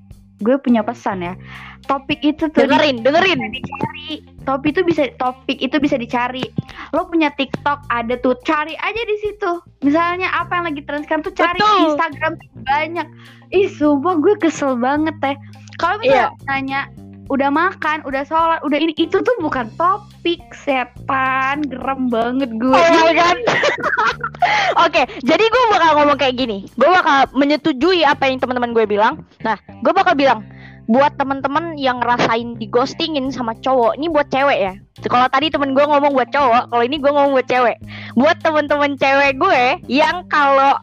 gue 0.40 0.54
punya 0.58 0.82
pesan 0.82 1.22
ya. 1.22 1.34
Topik 1.82 2.22
itu 2.22 2.46
tuh 2.46 2.62
Dengerin, 2.62 3.02
dengerin. 3.02 3.38
dicari 3.50 4.22
topik 4.44 4.76
itu 4.76 4.82
bisa 4.82 5.08
topik 5.16 5.58
itu 5.58 5.76
bisa 5.78 5.96
dicari 5.96 6.42
lo 6.92 7.06
punya 7.08 7.30
TikTok 7.34 7.86
ada 7.88 8.14
tuh 8.20 8.36
cari 8.42 8.74
aja 8.78 9.02
di 9.02 9.16
situ 9.22 9.50
misalnya 9.82 10.28
apa 10.32 10.60
yang 10.60 10.64
lagi 10.72 10.82
tren 10.84 11.02
sekarang 11.06 11.24
tuh 11.24 11.34
cari 11.34 11.58
Betul. 11.58 11.70
di 11.70 11.82
Instagram 11.94 12.32
banyak 12.62 13.06
ih 13.52 13.68
sumpah 13.70 14.14
gue 14.18 14.34
kesel 14.40 14.76
banget 14.78 15.14
teh 15.22 15.36
kalau 15.78 15.98
Iya. 16.02 16.30
misalnya 16.36 16.46
nanya 16.48 16.80
udah 17.30 17.48
makan 17.48 18.04
udah 18.04 18.28
sholat 18.28 18.60
udah 18.60 18.76
ini 18.76 18.92
itu 18.98 19.16
tuh 19.16 19.36
bukan 19.40 19.70
topik 19.80 20.42
setan 20.52 21.64
gerem 21.64 22.12
banget 22.12 22.50
gue 22.60 22.74
Oh 22.76 22.88
my 23.00 23.14
god. 23.16 23.38
Oke, 24.84 25.06
jadi 25.22 25.44
gue 25.44 25.62
bakal 25.70 25.90
ngomong 26.02 26.18
kayak 26.18 26.34
gini. 26.36 26.66
Gue 26.76 26.88
bakal 26.90 27.30
menyetujui 27.32 28.02
apa 28.02 28.26
yang 28.28 28.40
teman-teman 28.42 28.74
gue 28.74 28.84
bilang. 28.88 29.22
Nah, 29.44 29.56
gue 29.84 29.92
bakal 29.94 30.12
bilang 30.18 30.44
buat 30.92 31.16
teman-teman 31.16 31.80
yang 31.80 32.04
ngerasain 32.04 32.60
di 32.60 32.68
ghostingin 32.68 33.32
sama 33.32 33.56
cowok, 33.64 33.96
ini 33.96 34.12
buat 34.12 34.28
cewek 34.28 34.58
ya. 34.60 34.74
Kalau 35.08 35.24
tadi 35.32 35.48
temen 35.48 35.72
gue 35.72 35.80
ngomong 35.80 36.12
buat 36.12 36.28
cowok, 36.28 36.68
kalau 36.68 36.84
ini 36.84 37.00
gue 37.00 37.08
ngomong 37.08 37.32
buat 37.32 37.48
cewek. 37.48 37.80
Buat 38.12 38.44
teman-teman 38.44 39.00
cewek 39.00 39.40
gue 39.40 39.62
yang 39.88 40.28
kalau 40.28 40.76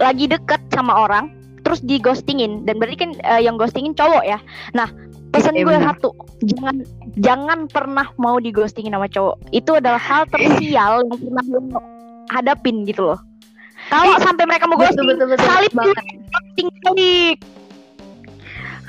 lagi 0.00 0.24
deket 0.24 0.64
sama 0.72 0.96
orang, 0.96 1.28
terus 1.60 1.84
di 1.84 2.00
ghostingin 2.00 2.64
dan 2.64 2.80
berarti 2.80 2.96
kan 2.96 3.10
eh, 3.20 3.44
yang 3.44 3.60
ghostingin 3.60 3.92
cowok 3.92 4.24
ya. 4.24 4.40
Nah, 4.72 4.88
pesan 5.28 5.60
Iya, 5.60 5.68
gue 5.68 5.76
satu, 5.84 6.08
jangan 6.40 6.76
jangan 7.20 7.58
pernah 7.68 8.08
mau 8.16 8.40
di 8.40 8.48
ghostingin 8.48 8.96
sama 8.96 9.12
cowok. 9.12 9.36
Itu 9.52 9.76
adalah 9.76 10.00
hal 10.00 10.24
tersial 10.32 11.04
yang 11.04 11.20
pernah 11.20 11.44
lo 11.52 11.60
hadapin 12.32 12.88
gitu 12.88 13.12
loh. 13.12 13.20
Kalau 13.92 14.16
Ih, 14.16 14.22
sampai 14.24 14.44
mereka 14.48 14.64
mau 14.70 14.80
ghosting, 14.80 15.04
betul 15.04 15.28
betul 15.28 15.44
salib 15.44 15.72
banget. 15.76 16.04
ghosting 16.32 16.68
balik. 16.80 17.36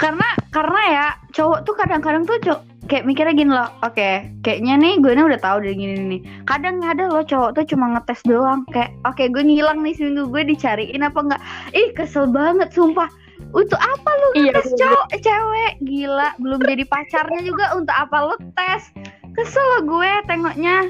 Karena 0.01 0.27
karena 0.49 0.81
ya 0.89 1.07
cowok 1.37 1.59
tuh 1.69 1.77
kadang-kadang 1.77 2.25
tuh 2.25 2.41
cowok 2.41 2.61
kayak 2.89 3.05
mikirnya 3.05 3.33
gini 3.37 3.51
loh 3.53 3.69
oke 3.85 4.09
kayaknya 4.41 4.73
nih 4.81 4.93
gue 4.99 5.13
nih 5.13 5.25
udah 5.29 5.39
tahu 5.39 5.61
dari 5.61 5.75
gini 5.77 5.95
nih 6.17 6.21
kadang 6.49 6.81
ada 6.81 7.05
loh 7.07 7.21
cowok 7.21 7.53
tuh 7.53 7.63
cuma 7.69 7.93
ngetes 7.93 8.19
doang 8.25 8.65
kayak 8.73 8.91
oke 9.05 9.21
gue 9.21 9.43
ngilang 9.45 9.79
nih 9.85 9.93
seminggu 9.93 10.27
gue 10.27 10.43
dicariin 10.51 11.05
apa 11.05 11.19
enggak? 11.21 11.41
Ih 11.77 11.93
kesel 11.93 12.27
banget 12.33 12.73
sumpah. 12.73 13.07
Untuk 13.51 13.75
apa 13.83 14.09
lu 14.15 14.27
Iya, 14.41 14.55
ngetes 14.55 14.73
cowok 14.79 15.05
eh, 15.11 15.21
cewek? 15.21 15.73
Gila 15.83 16.29
belum 16.39 16.59
jadi 16.63 16.83
pacarnya 16.87 17.41
juga 17.43 17.65
untuk 17.75 17.95
apa 17.95 18.17
lu 18.27 18.35
tes? 18.55 18.91
Kesel 19.35 19.63
loh 19.75 19.81
gue 19.87 20.11
tengoknya. 20.27 20.87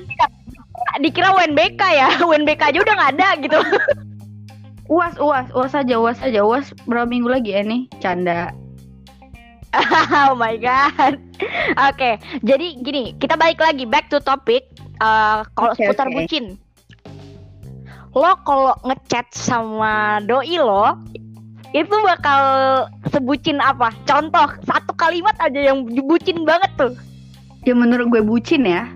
Dikira 1.01 1.29
UNBK 1.35 1.81
ya, 1.93 2.09
UNBK 2.29 2.61
aja 2.73 2.79
udah 2.81 2.93
nggak 2.97 3.11
ada 3.17 3.29
gitu. 3.43 3.59
uas 4.91 5.15
uas 5.23 5.47
uas 5.55 5.71
aja 5.71 5.95
uas 5.95 6.19
aja 6.19 6.43
uas 6.43 6.75
berapa 6.83 7.07
minggu 7.07 7.31
lagi 7.31 7.55
ya 7.55 7.63
nih 7.63 7.87
canda 8.03 8.51
oh 10.21 10.33
my 10.33 10.55
god. 10.55 11.15
Oke, 11.81 12.11
jadi 12.41 12.67
gini, 12.77 13.15
kita 13.15 13.33
balik 13.33 13.57
lagi 13.57 13.83
back 13.83 14.07
to 14.07 14.19
topic. 14.19 14.67
Eh, 14.97 15.39
kalau 15.55 15.71
Oke, 15.71 15.79
seputar 15.79 16.05
oke. 16.05 16.13
bucin, 16.13 16.45
lo 18.11 18.31
kalau 18.41 18.75
ngechat 18.83 19.25
sama 19.31 19.93
doi 20.21 20.55
lo, 20.55 20.99
itu 21.71 21.95
bakal 22.01 22.41
sebucin 23.07 23.57
apa? 23.57 23.95
Contoh 24.03 24.45
satu 24.61 24.91
kalimat 24.93 25.33
aja 25.39 25.71
yang 25.71 25.83
bucin 25.87 26.43
banget 26.43 26.71
tuh. 26.77 26.93
ya 27.61 27.71
menurut 27.71 28.09
gue 28.09 28.21
bucin 28.21 28.65
ya 28.65 28.89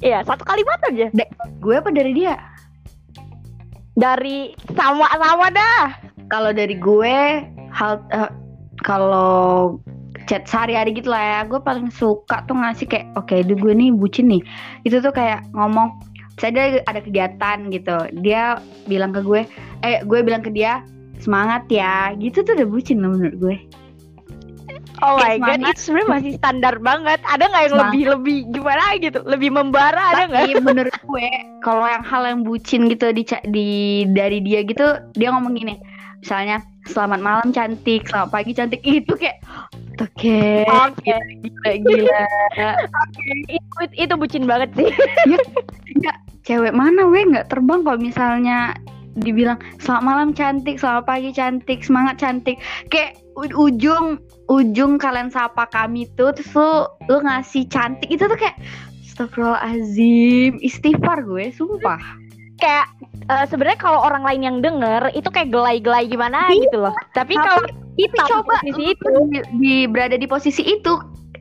Iya, 0.00 0.24
satu 0.24 0.42
kalimat 0.42 0.74
aja. 0.84 1.06
gue 1.56 1.74
apa 1.74 1.88
dari 1.88 2.10
dia 2.12 2.34
Dari 3.92 4.50
sama-sama 4.72 5.50
dah. 5.50 5.86
kalau 6.26 6.50
dari 6.50 6.74
gue 6.74 7.16
hal 7.68 7.92
eh, 8.10 8.30
kalau 8.84 9.78
chat 10.28 10.46
sehari-hari 10.46 10.94
gitu 10.94 11.10
lah 11.10 11.20
ya 11.20 11.40
gue 11.48 11.58
paling 11.58 11.90
suka 11.90 12.44
tuh 12.46 12.54
ngasih 12.54 12.86
kayak 12.86 13.06
oke 13.18 13.30
okay, 13.30 13.42
gue 13.42 13.72
nih 13.74 13.90
bucin 13.90 14.30
nih 14.30 14.42
itu 14.86 15.02
tuh 15.02 15.10
kayak 15.10 15.42
ngomong 15.56 15.98
saya 16.38 16.80
ada 16.88 17.00
kegiatan 17.02 17.68
gitu 17.68 17.96
dia 18.24 18.62
bilang 18.88 19.12
ke 19.12 19.20
gue 19.20 19.42
eh 19.84 20.00
gue 20.06 20.18
bilang 20.24 20.40
ke 20.40 20.48
dia 20.48 20.80
semangat 21.20 21.68
ya 21.68 22.16
gitu 22.16 22.40
tuh 22.40 22.56
udah 22.56 22.68
bucin 22.68 23.02
loh 23.04 23.12
menurut 23.12 23.36
gue 23.36 23.56
Oh 25.00 25.16
my 25.16 25.40
god, 25.40 25.64
itu 25.64 25.88
sebenarnya 25.88 26.12
masih 26.12 26.32
standar 26.36 26.76
banget. 26.76 27.24
Ada 27.24 27.48
nggak 27.48 27.62
yang 27.64 27.72
Semangat. 27.72 27.88
lebih 27.88 28.04
lebih 28.12 28.38
gimana 28.52 28.84
gitu? 29.00 29.18
Lebih 29.24 29.48
membara 29.48 30.02
ada 30.12 30.28
nggak? 30.28 30.44
tapi 30.52 30.60
menurut 30.60 30.92
gue 30.92 31.28
kalau 31.64 31.88
yang 31.88 32.04
hal 32.04 32.22
yang 32.28 32.40
bucin 32.44 32.84
gitu 32.84 33.08
di, 33.16 33.24
di 33.48 33.68
dari 34.12 34.44
dia 34.44 34.60
gitu 34.60 35.00
dia 35.16 35.32
ngomong 35.32 35.56
gini 35.56 35.80
misalnya 36.20 36.60
selamat 36.88 37.20
malam 37.20 37.48
cantik. 37.52 38.08
Selamat 38.08 38.30
pagi 38.32 38.52
cantik. 38.56 38.80
Itu 38.80 39.12
kayak 39.16 39.42
oke. 40.00 40.40
Oke, 40.64 41.14
gila 41.44 41.72
gila. 41.84 42.24
Itu, 43.48 43.80
itu 43.96 44.14
bucin 44.16 44.44
banget 44.48 44.70
sih. 44.78 44.90
cewek 46.46 46.72
mana 46.72 47.04
weh? 47.10 47.24
Nggak 47.28 47.52
terbang 47.52 47.84
kalau 47.84 48.00
misalnya 48.00 48.72
dibilang 49.20 49.60
selamat 49.82 50.04
malam 50.04 50.28
cantik. 50.32 50.80
Selamat 50.80 51.04
pagi 51.04 51.30
cantik. 51.36 51.84
Semangat 51.84 52.16
cantik. 52.16 52.56
Kayak 52.88 53.20
ujung 53.36 54.20
ujung 54.50 54.98
kalian 54.98 55.30
sapa 55.30 55.68
kami 55.70 56.08
tuh 56.18 56.32
terus 56.32 56.50
lu 56.56 56.88
lu 57.12 57.18
ngasih 57.20 57.68
cantik. 57.68 58.08
Itu 58.08 58.24
tuh 58.26 58.38
kayak 58.40 58.56
Astagfirullahaladzim 59.20 60.64
istighfar 60.64 61.20
gue 61.28 61.52
sumpah 61.52 62.00
kayak 62.60 62.86
eh, 63.26 63.44
sebenarnya 63.48 63.80
kalau 63.80 64.00
orang 64.04 64.22
lain 64.22 64.42
yang 64.44 64.56
denger 64.60 65.10
itu 65.16 65.28
kayak 65.32 65.50
gelai-gelai 65.50 66.04
gimana 66.06 66.52
Iya, 66.52 66.68
gitu 66.68 66.76
loh. 66.84 66.94
Tapi 67.16 67.34
kalau 67.34 67.64
kita 67.96 68.22
coba 68.28 68.56
di 68.62 68.70
posisi 68.70 68.84
itu, 68.92 69.08
di, 69.28 69.38
di- 69.58 69.88
berada 69.88 70.16
di 70.16 70.26
posisi 70.28 70.62
itu 70.62 70.94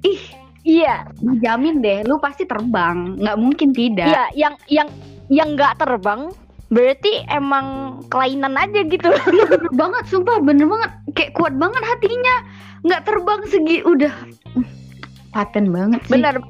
ih 0.08 0.22
iya, 0.64 1.04
dijamin 1.20 1.84
deh 1.84 2.08
lu 2.08 2.20
pasti 2.20 2.48
terbang 2.48 3.20
nggak 3.20 3.38
mungkin 3.40 3.76
tidak 3.76 4.12
iya, 4.12 4.26
yang 4.48 4.54
yang 4.72 4.88
yang 5.28 5.56
nggak 5.56 5.76
terbang 5.80 6.32
berarti 6.70 7.26
emang 7.28 8.00
kelainan 8.14 8.54
aja 8.56 8.86
gitu. 8.86 9.10
Iya 9.36 9.46
bener 9.50 9.74
banget, 9.74 10.04
sumpah 10.08 10.38
bener 10.40 10.70
banget. 10.70 10.92
Kayak 11.18 11.32
kuat 11.34 11.54
banget 11.58 11.82
hatinya. 11.82 12.36
Nggak 12.86 13.02
terbang 13.10 13.42
segi 13.50 13.78
udah 13.84 14.14
paten 15.34 15.70
banget 15.74 16.02
sih. 16.06 16.14
bener, 16.18 16.42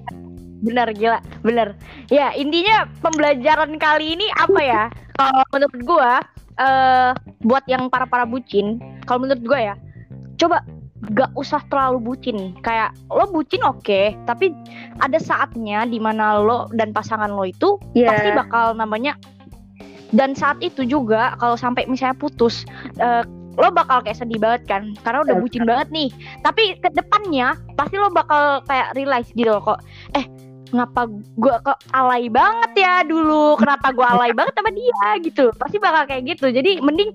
bener 0.60 0.88
gila, 0.92 1.20
bener. 1.42 1.76
Ya 2.12 2.32
intinya 2.36 2.88
pembelajaran 3.00 3.80
kali 3.80 4.20
ini 4.20 4.28
apa 4.36 4.60
ya? 4.60 4.84
Kalau 5.16 5.44
menurut 5.52 5.80
gua, 5.84 6.14
eh 6.60 7.12
buat 7.44 7.64
yang 7.68 7.88
para 7.88 8.08
para 8.08 8.24
bucin, 8.24 8.80
kalau 9.04 9.24
menurut 9.24 9.44
gua 9.44 9.60
ya, 9.74 9.76
coba 10.36 10.64
gak 11.16 11.32
usah 11.36 11.64
terlalu 11.72 12.12
bucin. 12.12 12.56
Kayak 12.60 12.92
lo 13.08 13.28
bucin 13.32 13.64
oke, 13.64 14.16
tapi 14.28 14.52
ada 15.00 15.16
saatnya 15.16 15.88
di 15.88 16.00
mana 16.00 16.40
lo 16.44 16.68
dan 16.76 16.92
pasangan 16.92 17.32
lo 17.32 17.48
itu 17.48 17.80
Iya. 17.96 18.12
pasti 18.12 18.30
bakal 18.36 18.66
namanya 18.76 19.16
dan 20.10 20.34
saat 20.34 20.58
itu 20.66 20.82
juga 20.86 21.38
kalau 21.38 21.54
sampai 21.54 21.86
misalnya 21.86 22.18
putus 22.18 22.66
eh, 22.98 23.22
lo 23.60 23.70
bakal 23.70 24.02
kayak 24.02 24.18
sedih 24.18 24.40
banget 24.42 24.66
kan 24.66 24.84
karena 25.04 25.22
udah 25.22 25.36
bucin 25.38 25.68
banget 25.68 25.88
nih 25.92 26.10
tapi 26.42 26.80
ke 26.80 26.90
depannya 26.96 27.54
pasti 27.76 28.00
lo 28.00 28.10
bakal 28.10 28.64
kayak 28.66 28.96
realize 28.98 29.30
gitu 29.36 29.52
loh 29.52 29.62
kok 29.62 29.80
eh 30.16 30.26
ngapa 30.70 31.10
gua 31.38 31.58
kok 31.64 31.80
alay 31.94 32.30
banget 32.30 32.72
ya 32.86 33.02
dulu? 33.06 33.58
Kenapa 33.58 33.92
gua 33.94 34.18
alay 34.18 34.32
banget 34.34 34.54
sama 34.56 34.72
dia 34.74 35.08
gitu. 35.24 35.52
Pasti 35.58 35.78
bakal 35.82 36.06
kayak 36.10 36.38
gitu. 36.38 36.50
Jadi 36.54 36.80
mending 36.82 37.14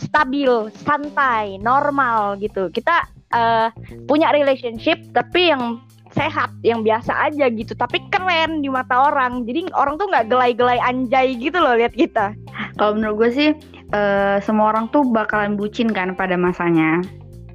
stabil 0.00 0.50
santai 0.84 1.58
normal 1.62 2.36
gitu. 2.42 2.68
Kita 2.70 3.06
eh, 3.32 3.68
punya 4.06 4.30
relationship 4.34 5.00
tapi 5.14 5.50
yang 5.54 5.80
sehat 6.16 6.48
yang 6.64 6.80
biasa 6.80 7.12
aja 7.30 7.46
gitu. 7.52 7.76
Tapi 7.76 8.00
keren 8.08 8.64
di 8.64 8.68
mata 8.72 9.12
orang. 9.12 9.44
Jadi 9.44 9.70
orang 9.76 10.00
tuh 10.00 10.08
nggak 10.08 10.26
gelai-gelai 10.32 10.80
anjay 10.80 11.36
gitu 11.36 11.60
loh 11.60 11.76
lihat 11.76 11.92
kita. 11.92 12.32
Kalau 12.80 12.96
menurut 12.96 13.26
gue 13.26 13.30
sih 13.32 13.50
eh, 13.92 14.36
semua 14.42 14.74
orang 14.74 14.88
tuh 14.90 15.04
bakalan 15.06 15.54
bucin 15.54 15.92
kan 15.92 16.16
pada 16.16 16.34
masanya. 16.34 17.04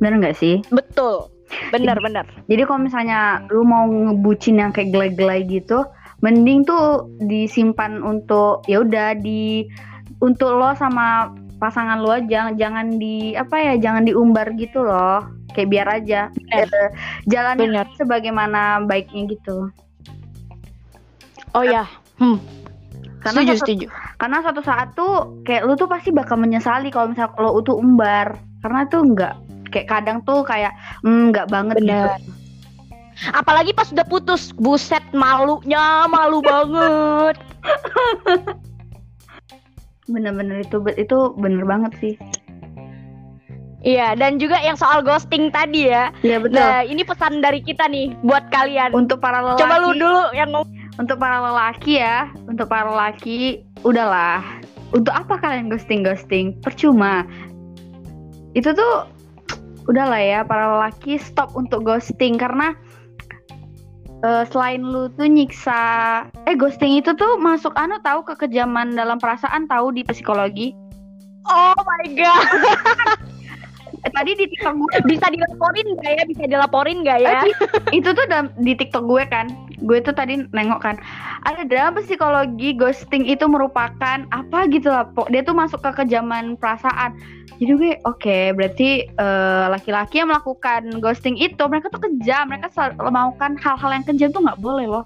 Bener 0.01 0.17
nggak 0.17 0.37
sih? 0.37 0.65
betul 0.91 1.29
bener 1.73 1.97
bener 1.99 2.25
Jadi 2.47 2.61
kalau 2.67 2.81
misalnya 2.85 3.43
lu 3.51 3.63
mau 3.67 3.87
ngebucin 3.87 4.59
yang 4.59 4.71
kayak 4.71 4.91
gelai-gelai 4.91 5.43
gitu, 5.47 5.83
mending 6.23 6.63
tuh 6.63 7.07
disimpan 7.23 7.99
untuk 8.01 8.63
ya 8.69 8.81
udah 8.83 9.17
di 9.19 9.67
untuk 10.21 10.53
lo 10.53 10.71
sama 10.77 11.33
pasangan 11.57 12.01
lo 12.01 12.13
aja 12.13 12.49
jangan 12.57 12.97
di 12.97 13.37
apa 13.37 13.53
ya 13.57 13.73
jangan 13.77 14.05
diumbar 14.05 14.49
gitu 14.57 14.81
loh 14.81 15.21
kayak 15.53 15.69
biar 15.69 15.87
aja 16.01 16.33
Bener. 16.33 16.89
Jalan 17.29 17.57
Bener. 17.57 17.85
sebagaimana 17.97 18.81
baiknya 18.89 19.29
gitu 19.29 19.69
Oh 21.51 21.63
ya. 21.67 21.83
Hmm. 22.15 22.39
Karena 23.21 23.45
setuju, 23.45 23.53
satu, 23.53 23.61
setuju. 23.67 23.85
karena 24.17 24.37
suatu 24.41 24.61
saat 24.65 24.87
tuh 24.97 25.43
kayak 25.45 25.61
lu 25.69 25.77
tuh 25.77 25.85
pasti 25.85 26.09
bakal 26.09 26.41
menyesali 26.41 26.89
kalau 26.89 27.13
misalnya 27.13 27.37
lo 27.37 27.53
itu 27.61 27.73
umbar 27.77 28.33
karena 28.65 28.81
tuh 28.89 29.01
enggak 29.05 29.35
kayak 29.71 29.87
kadang 29.87 30.19
tuh 30.21 30.43
kayak 30.43 30.75
"Hmm, 30.99 31.29
enggak 31.29 31.47
banget 31.47 31.79
Bener. 31.79 32.19
gitu 32.19 32.31
Apalagi 33.29 33.69
pas 33.71 33.85
udah 33.87 34.01
putus, 34.03 34.49
buset 34.51 35.03
malunya, 35.11 35.77
malu 36.07 36.41
banget. 36.51 37.37
bener-bener 40.05 40.59
itu 40.59 40.77
itu 40.95 41.17
bener 41.35 41.63
banget 41.63 41.91
sih 41.97 42.15
Iya, 43.81 44.13
dan 44.13 44.37
juga 44.37 44.61
yang 44.61 44.77
soal 44.77 45.01
ghosting 45.01 45.49
tadi 45.49 45.89
ya. 45.89 46.13
iya 46.21 46.37
betul 46.37 46.53
Nah, 46.55 46.85
ini 46.85 47.01
pesan 47.01 47.41
dari 47.41 47.57
kita 47.59 47.89
nih 47.89 48.13
buat 48.21 48.45
kalian. 48.49 48.93
untuk 48.93 49.17
para 49.17 49.41
lelaki 49.41 49.57
Coba 49.59 49.75
lu 49.79 49.89
dulu 49.91 50.21
yang 50.31 50.49
ngomong. 50.51 50.69
untuk 50.97 51.17
para 51.17 51.37
lelaki 51.41 51.97
ya 51.97 52.17
untuk 52.45 52.67
para 52.67 52.85
lelaki 52.85 53.65
udahlah 53.81 54.43
untuk 54.91 55.09
apa 55.09 55.33
kalian 55.35 55.65
ghosting 55.65 56.03
ghosting 56.03 56.53
percuma 56.59 57.25
itu 58.51 58.69
tuh 58.69 59.07
udahlah 59.89 60.21
ya 60.21 60.39
para 60.45 60.77
lelaki 60.77 61.17
stop 61.17 61.53
untuk 61.57 61.81
ghosting 61.85 62.37
karena 62.37 62.77
eh, 64.21 64.43
selain 64.49 64.85
lu 64.85 65.09
tuh 65.17 65.25
nyiksa 65.25 65.81
eh 66.45 66.55
ghosting 66.57 67.01
itu 67.01 67.13
tuh 67.17 67.39
masuk 67.41 67.73
anu 67.79 67.97
tahu 68.05 68.21
ke 68.21 68.37
kekejaman 68.37 68.93
dalam 68.93 69.17
perasaan 69.17 69.65
tahu 69.65 69.93
di 69.93 70.05
psikologi 70.05 70.77
Oh 71.49 71.73
my 71.73 72.05
god. 72.13 73.17
Eh, 74.01 74.11
tadi 74.11 74.33
di 74.33 74.45
TikTok 74.49 74.75
gue 74.81 74.93
Bisa 75.05 75.29
dilaporin 75.29 75.87
nggak 75.97 76.11
ya? 76.17 76.23
Bisa 76.25 76.43
dilaporin 76.49 76.97
nggak 77.05 77.19
ya? 77.21 77.41
Itu 77.93 78.17
tuh 78.17 78.25
dalam, 78.25 78.49
di 78.57 78.73
TikTok 78.73 79.05
gue 79.05 79.23
kan 79.29 79.49
gue 79.81 79.97
tuh 80.01 80.13
tadi 80.13 80.45
nengok 80.53 80.81
kan 80.81 80.95
ada 81.49 81.65
dalam 81.65 81.97
psikologi 81.97 82.77
ghosting 82.77 83.25
itu 83.25 83.45
merupakan 83.49 84.23
apa 84.29 84.59
gitu 84.69 84.93
lah 84.93 85.09
dia 85.33 85.41
tuh 85.41 85.57
masuk 85.57 85.81
ke 85.81 86.05
kejaman 86.05 86.55
perasaan 86.61 87.17
jadi 87.57 87.71
gue 87.77 87.91
oke 88.05 88.37
berarti 88.57 89.09
eh, 89.09 89.65
laki-laki 89.73 90.21
yang 90.21 90.29
melakukan 90.29 91.01
ghosting 91.01 91.35
itu 91.37 91.61
mereka 91.65 91.89
tuh 91.89 92.01
kejam 92.01 92.49
mereka 92.49 92.69
sel- 92.69 92.97
melakukan 92.97 93.57
hal-hal 93.57 93.91
yang 93.91 94.05
kejam 94.05 94.29
tuh 94.29 94.41
nggak 94.45 94.61
boleh 94.61 94.85
loh 94.85 95.05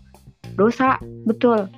dosa 0.59 0.99
betul 1.23 1.71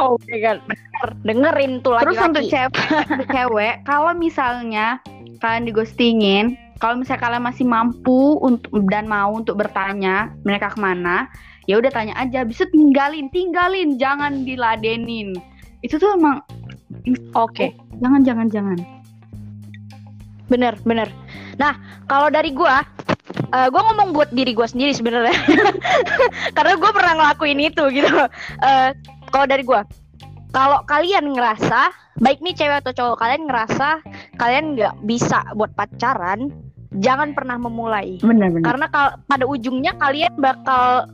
Oh 0.00 0.16
my 0.24 0.40
god. 0.40 0.64
Bener. 0.64 1.08
Dengerin 1.20 1.84
tuh 1.84 2.00
terus 2.00 2.16
laki-laki. 2.16 2.28
untuk 2.32 2.44
cewek 2.48 2.74
untuk 3.12 3.28
cewek 3.28 3.74
kalau 3.84 4.12
misalnya 4.16 4.96
kalian 5.42 5.66
dighostingin 5.66 6.54
kalau 6.78 7.02
misalnya 7.02 7.22
kalian 7.26 7.44
masih 7.44 7.66
mampu 7.66 8.38
untuk 8.38 8.70
dan 8.86 9.10
mau 9.10 9.34
untuk 9.34 9.58
bertanya 9.58 10.30
mereka 10.46 10.70
ke 10.70 10.78
mana 10.78 11.26
ya 11.66 11.82
udah 11.82 11.90
tanya 11.90 12.14
aja 12.14 12.46
bisa 12.46 12.62
tinggalin 12.70 13.26
tinggalin 13.34 13.98
jangan 13.98 14.46
diladenin 14.46 15.34
itu 15.82 15.98
tuh 15.98 16.14
emang 16.14 16.38
Oke. 17.34 17.74
jangan 17.98 18.22
jangan 18.22 18.46
jangan 18.46 18.78
Bener, 20.52 20.76
bener. 20.84 21.08
Nah, 21.56 21.80
kalau 22.04 22.28
dari 22.28 22.52
gua, 22.52 22.84
eh 23.56 23.68
gua 23.72 23.82
ngomong 23.88 24.12
buat 24.12 24.28
diri 24.36 24.52
gua 24.52 24.68
sendiri 24.68 24.92
sebenarnya. 24.92 25.32
Karena 26.56 26.76
gua 26.76 26.92
pernah 26.92 27.12
ngelakuin 27.16 27.56
itu 27.56 27.88
gitu. 27.88 28.12
Eh 28.60 28.92
kalau 29.32 29.48
dari 29.48 29.64
gua, 29.64 29.80
kalau 30.52 30.84
kalian 30.84 31.32
ngerasa, 31.32 31.88
baik 32.20 32.44
nih 32.44 32.52
cewek 32.52 32.84
atau 32.84 32.92
cowok 32.92 33.24
kalian 33.24 33.48
ngerasa 33.48 34.04
kalian 34.36 34.74
nggak 34.74 34.94
bisa 35.02 35.44
buat 35.52 35.72
pacaran, 35.72 36.50
jangan 36.94 37.32
pernah 37.32 37.56
memulai. 37.56 38.16
benar 38.20 38.48
benar. 38.48 38.64
Karena 38.64 38.86
kal- 38.88 39.16
pada 39.24 39.44
ujungnya 39.44 39.96
kalian 39.96 40.32
bakal 40.36 41.08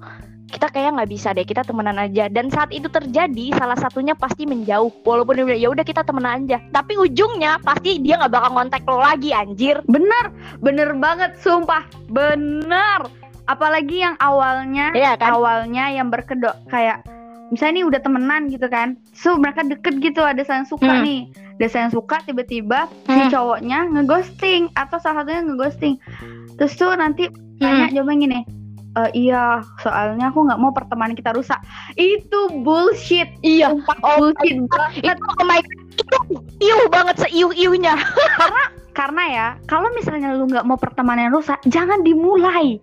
kita 0.48 0.64
kayak 0.66 0.96
nggak 0.96 1.10
bisa 1.12 1.28
deh 1.30 1.44
kita 1.44 1.60
temenan 1.60 2.00
aja. 2.00 2.24
Dan 2.26 2.48
saat 2.48 2.72
itu 2.72 2.88
terjadi 2.88 3.52
salah 3.52 3.76
satunya 3.76 4.16
pasti 4.16 4.48
menjauh. 4.48 4.88
Walaupun 5.04 5.44
dia 5.44 5.54
ya 5.54 5.68
udah 5.68 5.84
kita 5.84 6.00
temenan 6.00 6.44
aja. 6.44 6.56
Tapi 6.72 6.96
ujungnya 6.96 7.60
pasti 7.60 8.00
dia 8.00 8.16
nggak 8.16 8.32
bakal 8.32 8.50
ngontak 8.56 8.82
lo 8.82 8.96
lagi 8.96 9.30
anjir. 9.30 9.84
Bener 9.84 10.32
bener 10.58 10.96
banget 10.96 11.36
sumpah. 11.36 11.84
Bener 12.08 13.04
apalagi 13.44 14.00
yang 14.00 14.16
awalnya 14.18 14.92
Iya 14.92 15.16
kan? 15.16 15.36
awalnya 15.36 15.88
yang 15.88 16.08
berkedok 16.08 16.52
kayak 16.68 17.04
misalnya 17.48 17.80
nih 17.80 17.86
udah 17.86 18.00
temenan 18.00 18.42
gitu 18.48 18.68
kan. 18.68 18.96
So 19.12 19.36
mereka 19.36 19.64
deket 19.64 20.00
gitu 20.00 20.20
ada 20.20 20.40
saling 20.42 20.64
suka 20.64 20.88
Hmm. 20.88 21.04
nih 21.04 21.20
ada 21.58 21.66
saling 21.66 21.90
suka 21.90 22.22
tiba-tiba 22.22 22.86
si 23.04 23.18
Hmm. 23.18 23.30
cowoknya 23.34 23.90
ngeghosting 23.90 24.70
atau 24.72 25.02
salah 25.02 25.26
satunya 25.26 25.42
ngeghosting. 25.42 25.94
Terus 26.54 26.72
tuh 26.78 26.94
nanti 26.94 27.26
tanya 27.58 27.90
Hmm. 27.90 27.94
jawaban 27.98 28.22
gini 28.22 28.40
"E, 28.94 29.02
iya 29.26 29.62
soalnya 29.82 30.30
aku 30.30 30.46
nggak 30.46 30.58
mau 30.58 30.70
pertemanan 30.70 31.18
kita 31.18 31.34
rusak. 31.34 31.58
Itu 31.94 32.62
bullshit. 32.62 33.26
Iya. 33.42 33.74
Sumpah 33.74 33.98
Oh 34.00 34.16
bullshit 34.22 34.54
itu 34.54 34.70
banget. 34.70 35.18
Oh 35.18 35.44
my 35.44 35.58
itu 35.98 36.18
iuh 36.62 36.86
banget 36.88 37.26
seiuh 37.26 37.50
iuhnya 37.50 37.98
karena 38.94 39.22
ya 39.26 39.46
kalau 39.66 39.90
misalnya 39.94 40.34
lu 40.34 40.46
nggak 40.46 40.62
mau 40.62 40.78
pertemanan 40.78 41.34
rusak 41.34 41.58
jangan 41.66 42.06
dimulai. 42.06 42.78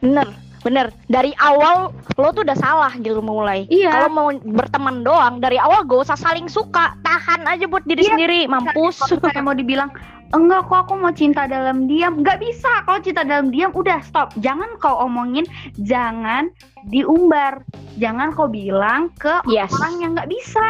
Bener 0.00 0.28
bener 0.62 0.94
dari 1.10 1.34
awal 1.42 1.90
lo 2.18 2.28
tuh 2.30 2.46
udah 2.46 2.58
salah 2.58 2.92
gitu 2.98 3.18
memulai 3.18 3.66
Iya. 3.66 3.90
kalau 3.90 4.10
mau 4.10 4.28
berteman 4.32 5.02
doang 5.02 5.42
dari 5.42 5.58
awal 5.58 5.82
gak 5.86 6.06
usah 6.08 6.18
saling 6.18 6.46
suka. 6.46 6.94
Tahan 7.02 7.46
aja 7.46 7.66
buat 7.66 7.82
diri 7.86 8.06
Iya. 8.06 8.10
sendiri 8.14 8.40
mampus. 8.46 9.02
Kalau 9.02 9.42
mau 9.42 9.54
dibilang 9.54 9.90
enggak 10.32 10.64
kok 10.70 10.88
aku 10.88 10.94
mau 10.96 11.12
cinta 11.12 11.44
dalam 11.50 11.84
diam. 11.90 12.22
Nggak 12.22 12.40
bisa 12.40 12.86
kalau 12.88 13.02
cinta 13.02 13.26
dalam 13.26 13.50
diam 13.52 13.74
udah 13.74 14.00
stop. 14.06 14.32
Jangan 14.40 14.78
kau 14.78 15.02
omongin 15.02 15.44
jangan 15.82 16.48
diumbar. 16.88 17.66
Jangan 18.00 18.32
kau 18.32 18.48
bilang 18.48 19.12
ke 19.20 19.42
yes. 19.50 19.68
orang 19.76 19.94
yang 20.00 20.10
nggak 20.16 20.30
bisa. 20.30 20.68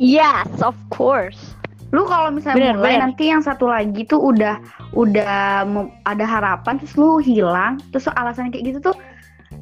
Yes 0.00 0.48
of 0.64 0.76
course 0.88 1.59
lu 1.90 2.06
kalau 2.06 2.30
misalnya 2.30 2.70
Bener, 2.70 2.76
mulai 2.78 2.94
bener. 2.94 3.02
nanti 3.10 3.24
yang 3.34 3.42
satu 3.42 3.66
lagi 3.66 4.06
tuh 4.06 4.22
udah 4.22 4.62
udah 4.94 5.66
ada 6.06 6.24
harapan 6.26 6.78
terus 6.78 6.94
lu 6.94 7.18
hilang 7.18 7.82
terus 7.90 8.06
alasan 8.14 8.54
kayak 8.54 8.74
gitu 8.74 8.78
tuh 8.92 8.96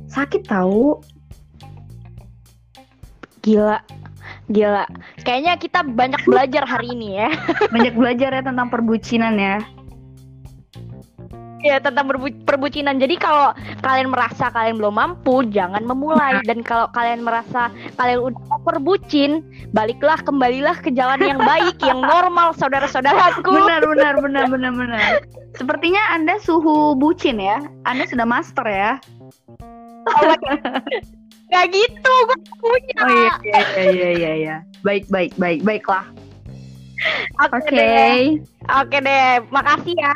sakit 0.08 0.44
tahu 0.44 1.00
Gila, 3.38 3.80
gila. 4.52 4.84
Kayaknya 5.24 5.56
kita 5.56 5.80
banyak 5.86 6.20
belajar 6.28 6.68
hari 6.68 6.92
ini 6.92 7.16
ya. 7.16 7.32
banyak 7.74 7.96
belajar 7.96 8.28
ya 8.34 8.42
tentang 8.44 8.68
perbucinan 8.68 9.40
ya 9.40 9.62
Ya 11.66 11.82
tentang 11.82 12.06
perbu- 12.06 12.44
perbucinan. 12.46 13.02
Jadi 13.02 13.18
kalau 13.18 13.50
kalian 13.82 14.14
merasa 14.14 14.46
kalian 14.54 14.78
belum 14.78 14.94
mampu, 14.94 15.42
jangan 15.50 15.82
memulai. 15.82 16.38
Dan 16.46 16.62
kalau 16.62 16.86
kalian 16.94 17.26
merasa 17.26 17.68
kalian 17.98 18.30
udah 18.30 18.62
perbucin, 18.62 19.42
baliklah 19.74 20.22
kembalilah 20.22 20.78
ke 20.78 20.94
jalan 20.94 21.18
yang 21.18 21.40
baik, 21.42 21.74
yang 21.88 21.98
normal, 21.98 22.54
saudara-saudaraku. 22.54 23.50
benar 23.50 23.82
benar 23.82 24.14
benar 24.22 24.44
benar 24.46 24.72
benar 24.74 25.00
sepertinya 25.58 26.14
anda 26.14 26.38
suhu 26.38 26.94
bucin 26.94 27.42
ya 27.42 27.58
anda 27.82 28.06
sudah 28.06 28.24
master 28.28 28.64
ya 28.64 29.02
Gak 31.48 31.64
gitu, 31.72 32.12
gue 32.28 32.38
punya. 32.60 32.96
Oh 33.00 33.08
iya 33.08 33.32
iya 33.40 33.60
iya 33.88 34.08
iya 34.12 34.32
iya. 34.36 34.56
Baik 34.84 35.08
baik 35.08 35.32
baik 35.40 35.64
baiklah. 35.64 36.04
Oke 37.38 37.56
Oke. 37.62 37.76
deh. 37.76 38.18
Oke 38.68 38.98
deh, 39.00 39.40
makasih 39.48 39.96
ya 39.96 40.12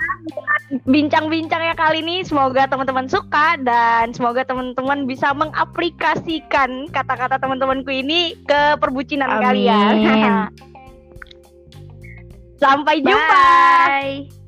bincang-bincangnya 0.85 1.73
kali 1.79 2.03
ini. 2.05 2.27
Semoga 2.27 2.66
teman-teman 2.68 3.07
suka 3.09 3.57
dan 3.62 4.12
semoga 4.12 4.42
teman-teman 4.45 5.07
bisa 5.07 5.33
mengaplikasikan 5.33 6.90
kata-kata 6.90 7.38
teman-temanku 7.38 7.88
ini 7.88 8.37
ke 8.45 8.77
perbucinan 8.77 9.31
Amin. 9.31 9.42
kalian. 9.47 9.95
Sampai 12.62 13.03
jumpa. 13.03 13.42
Bye. 13.88 14.42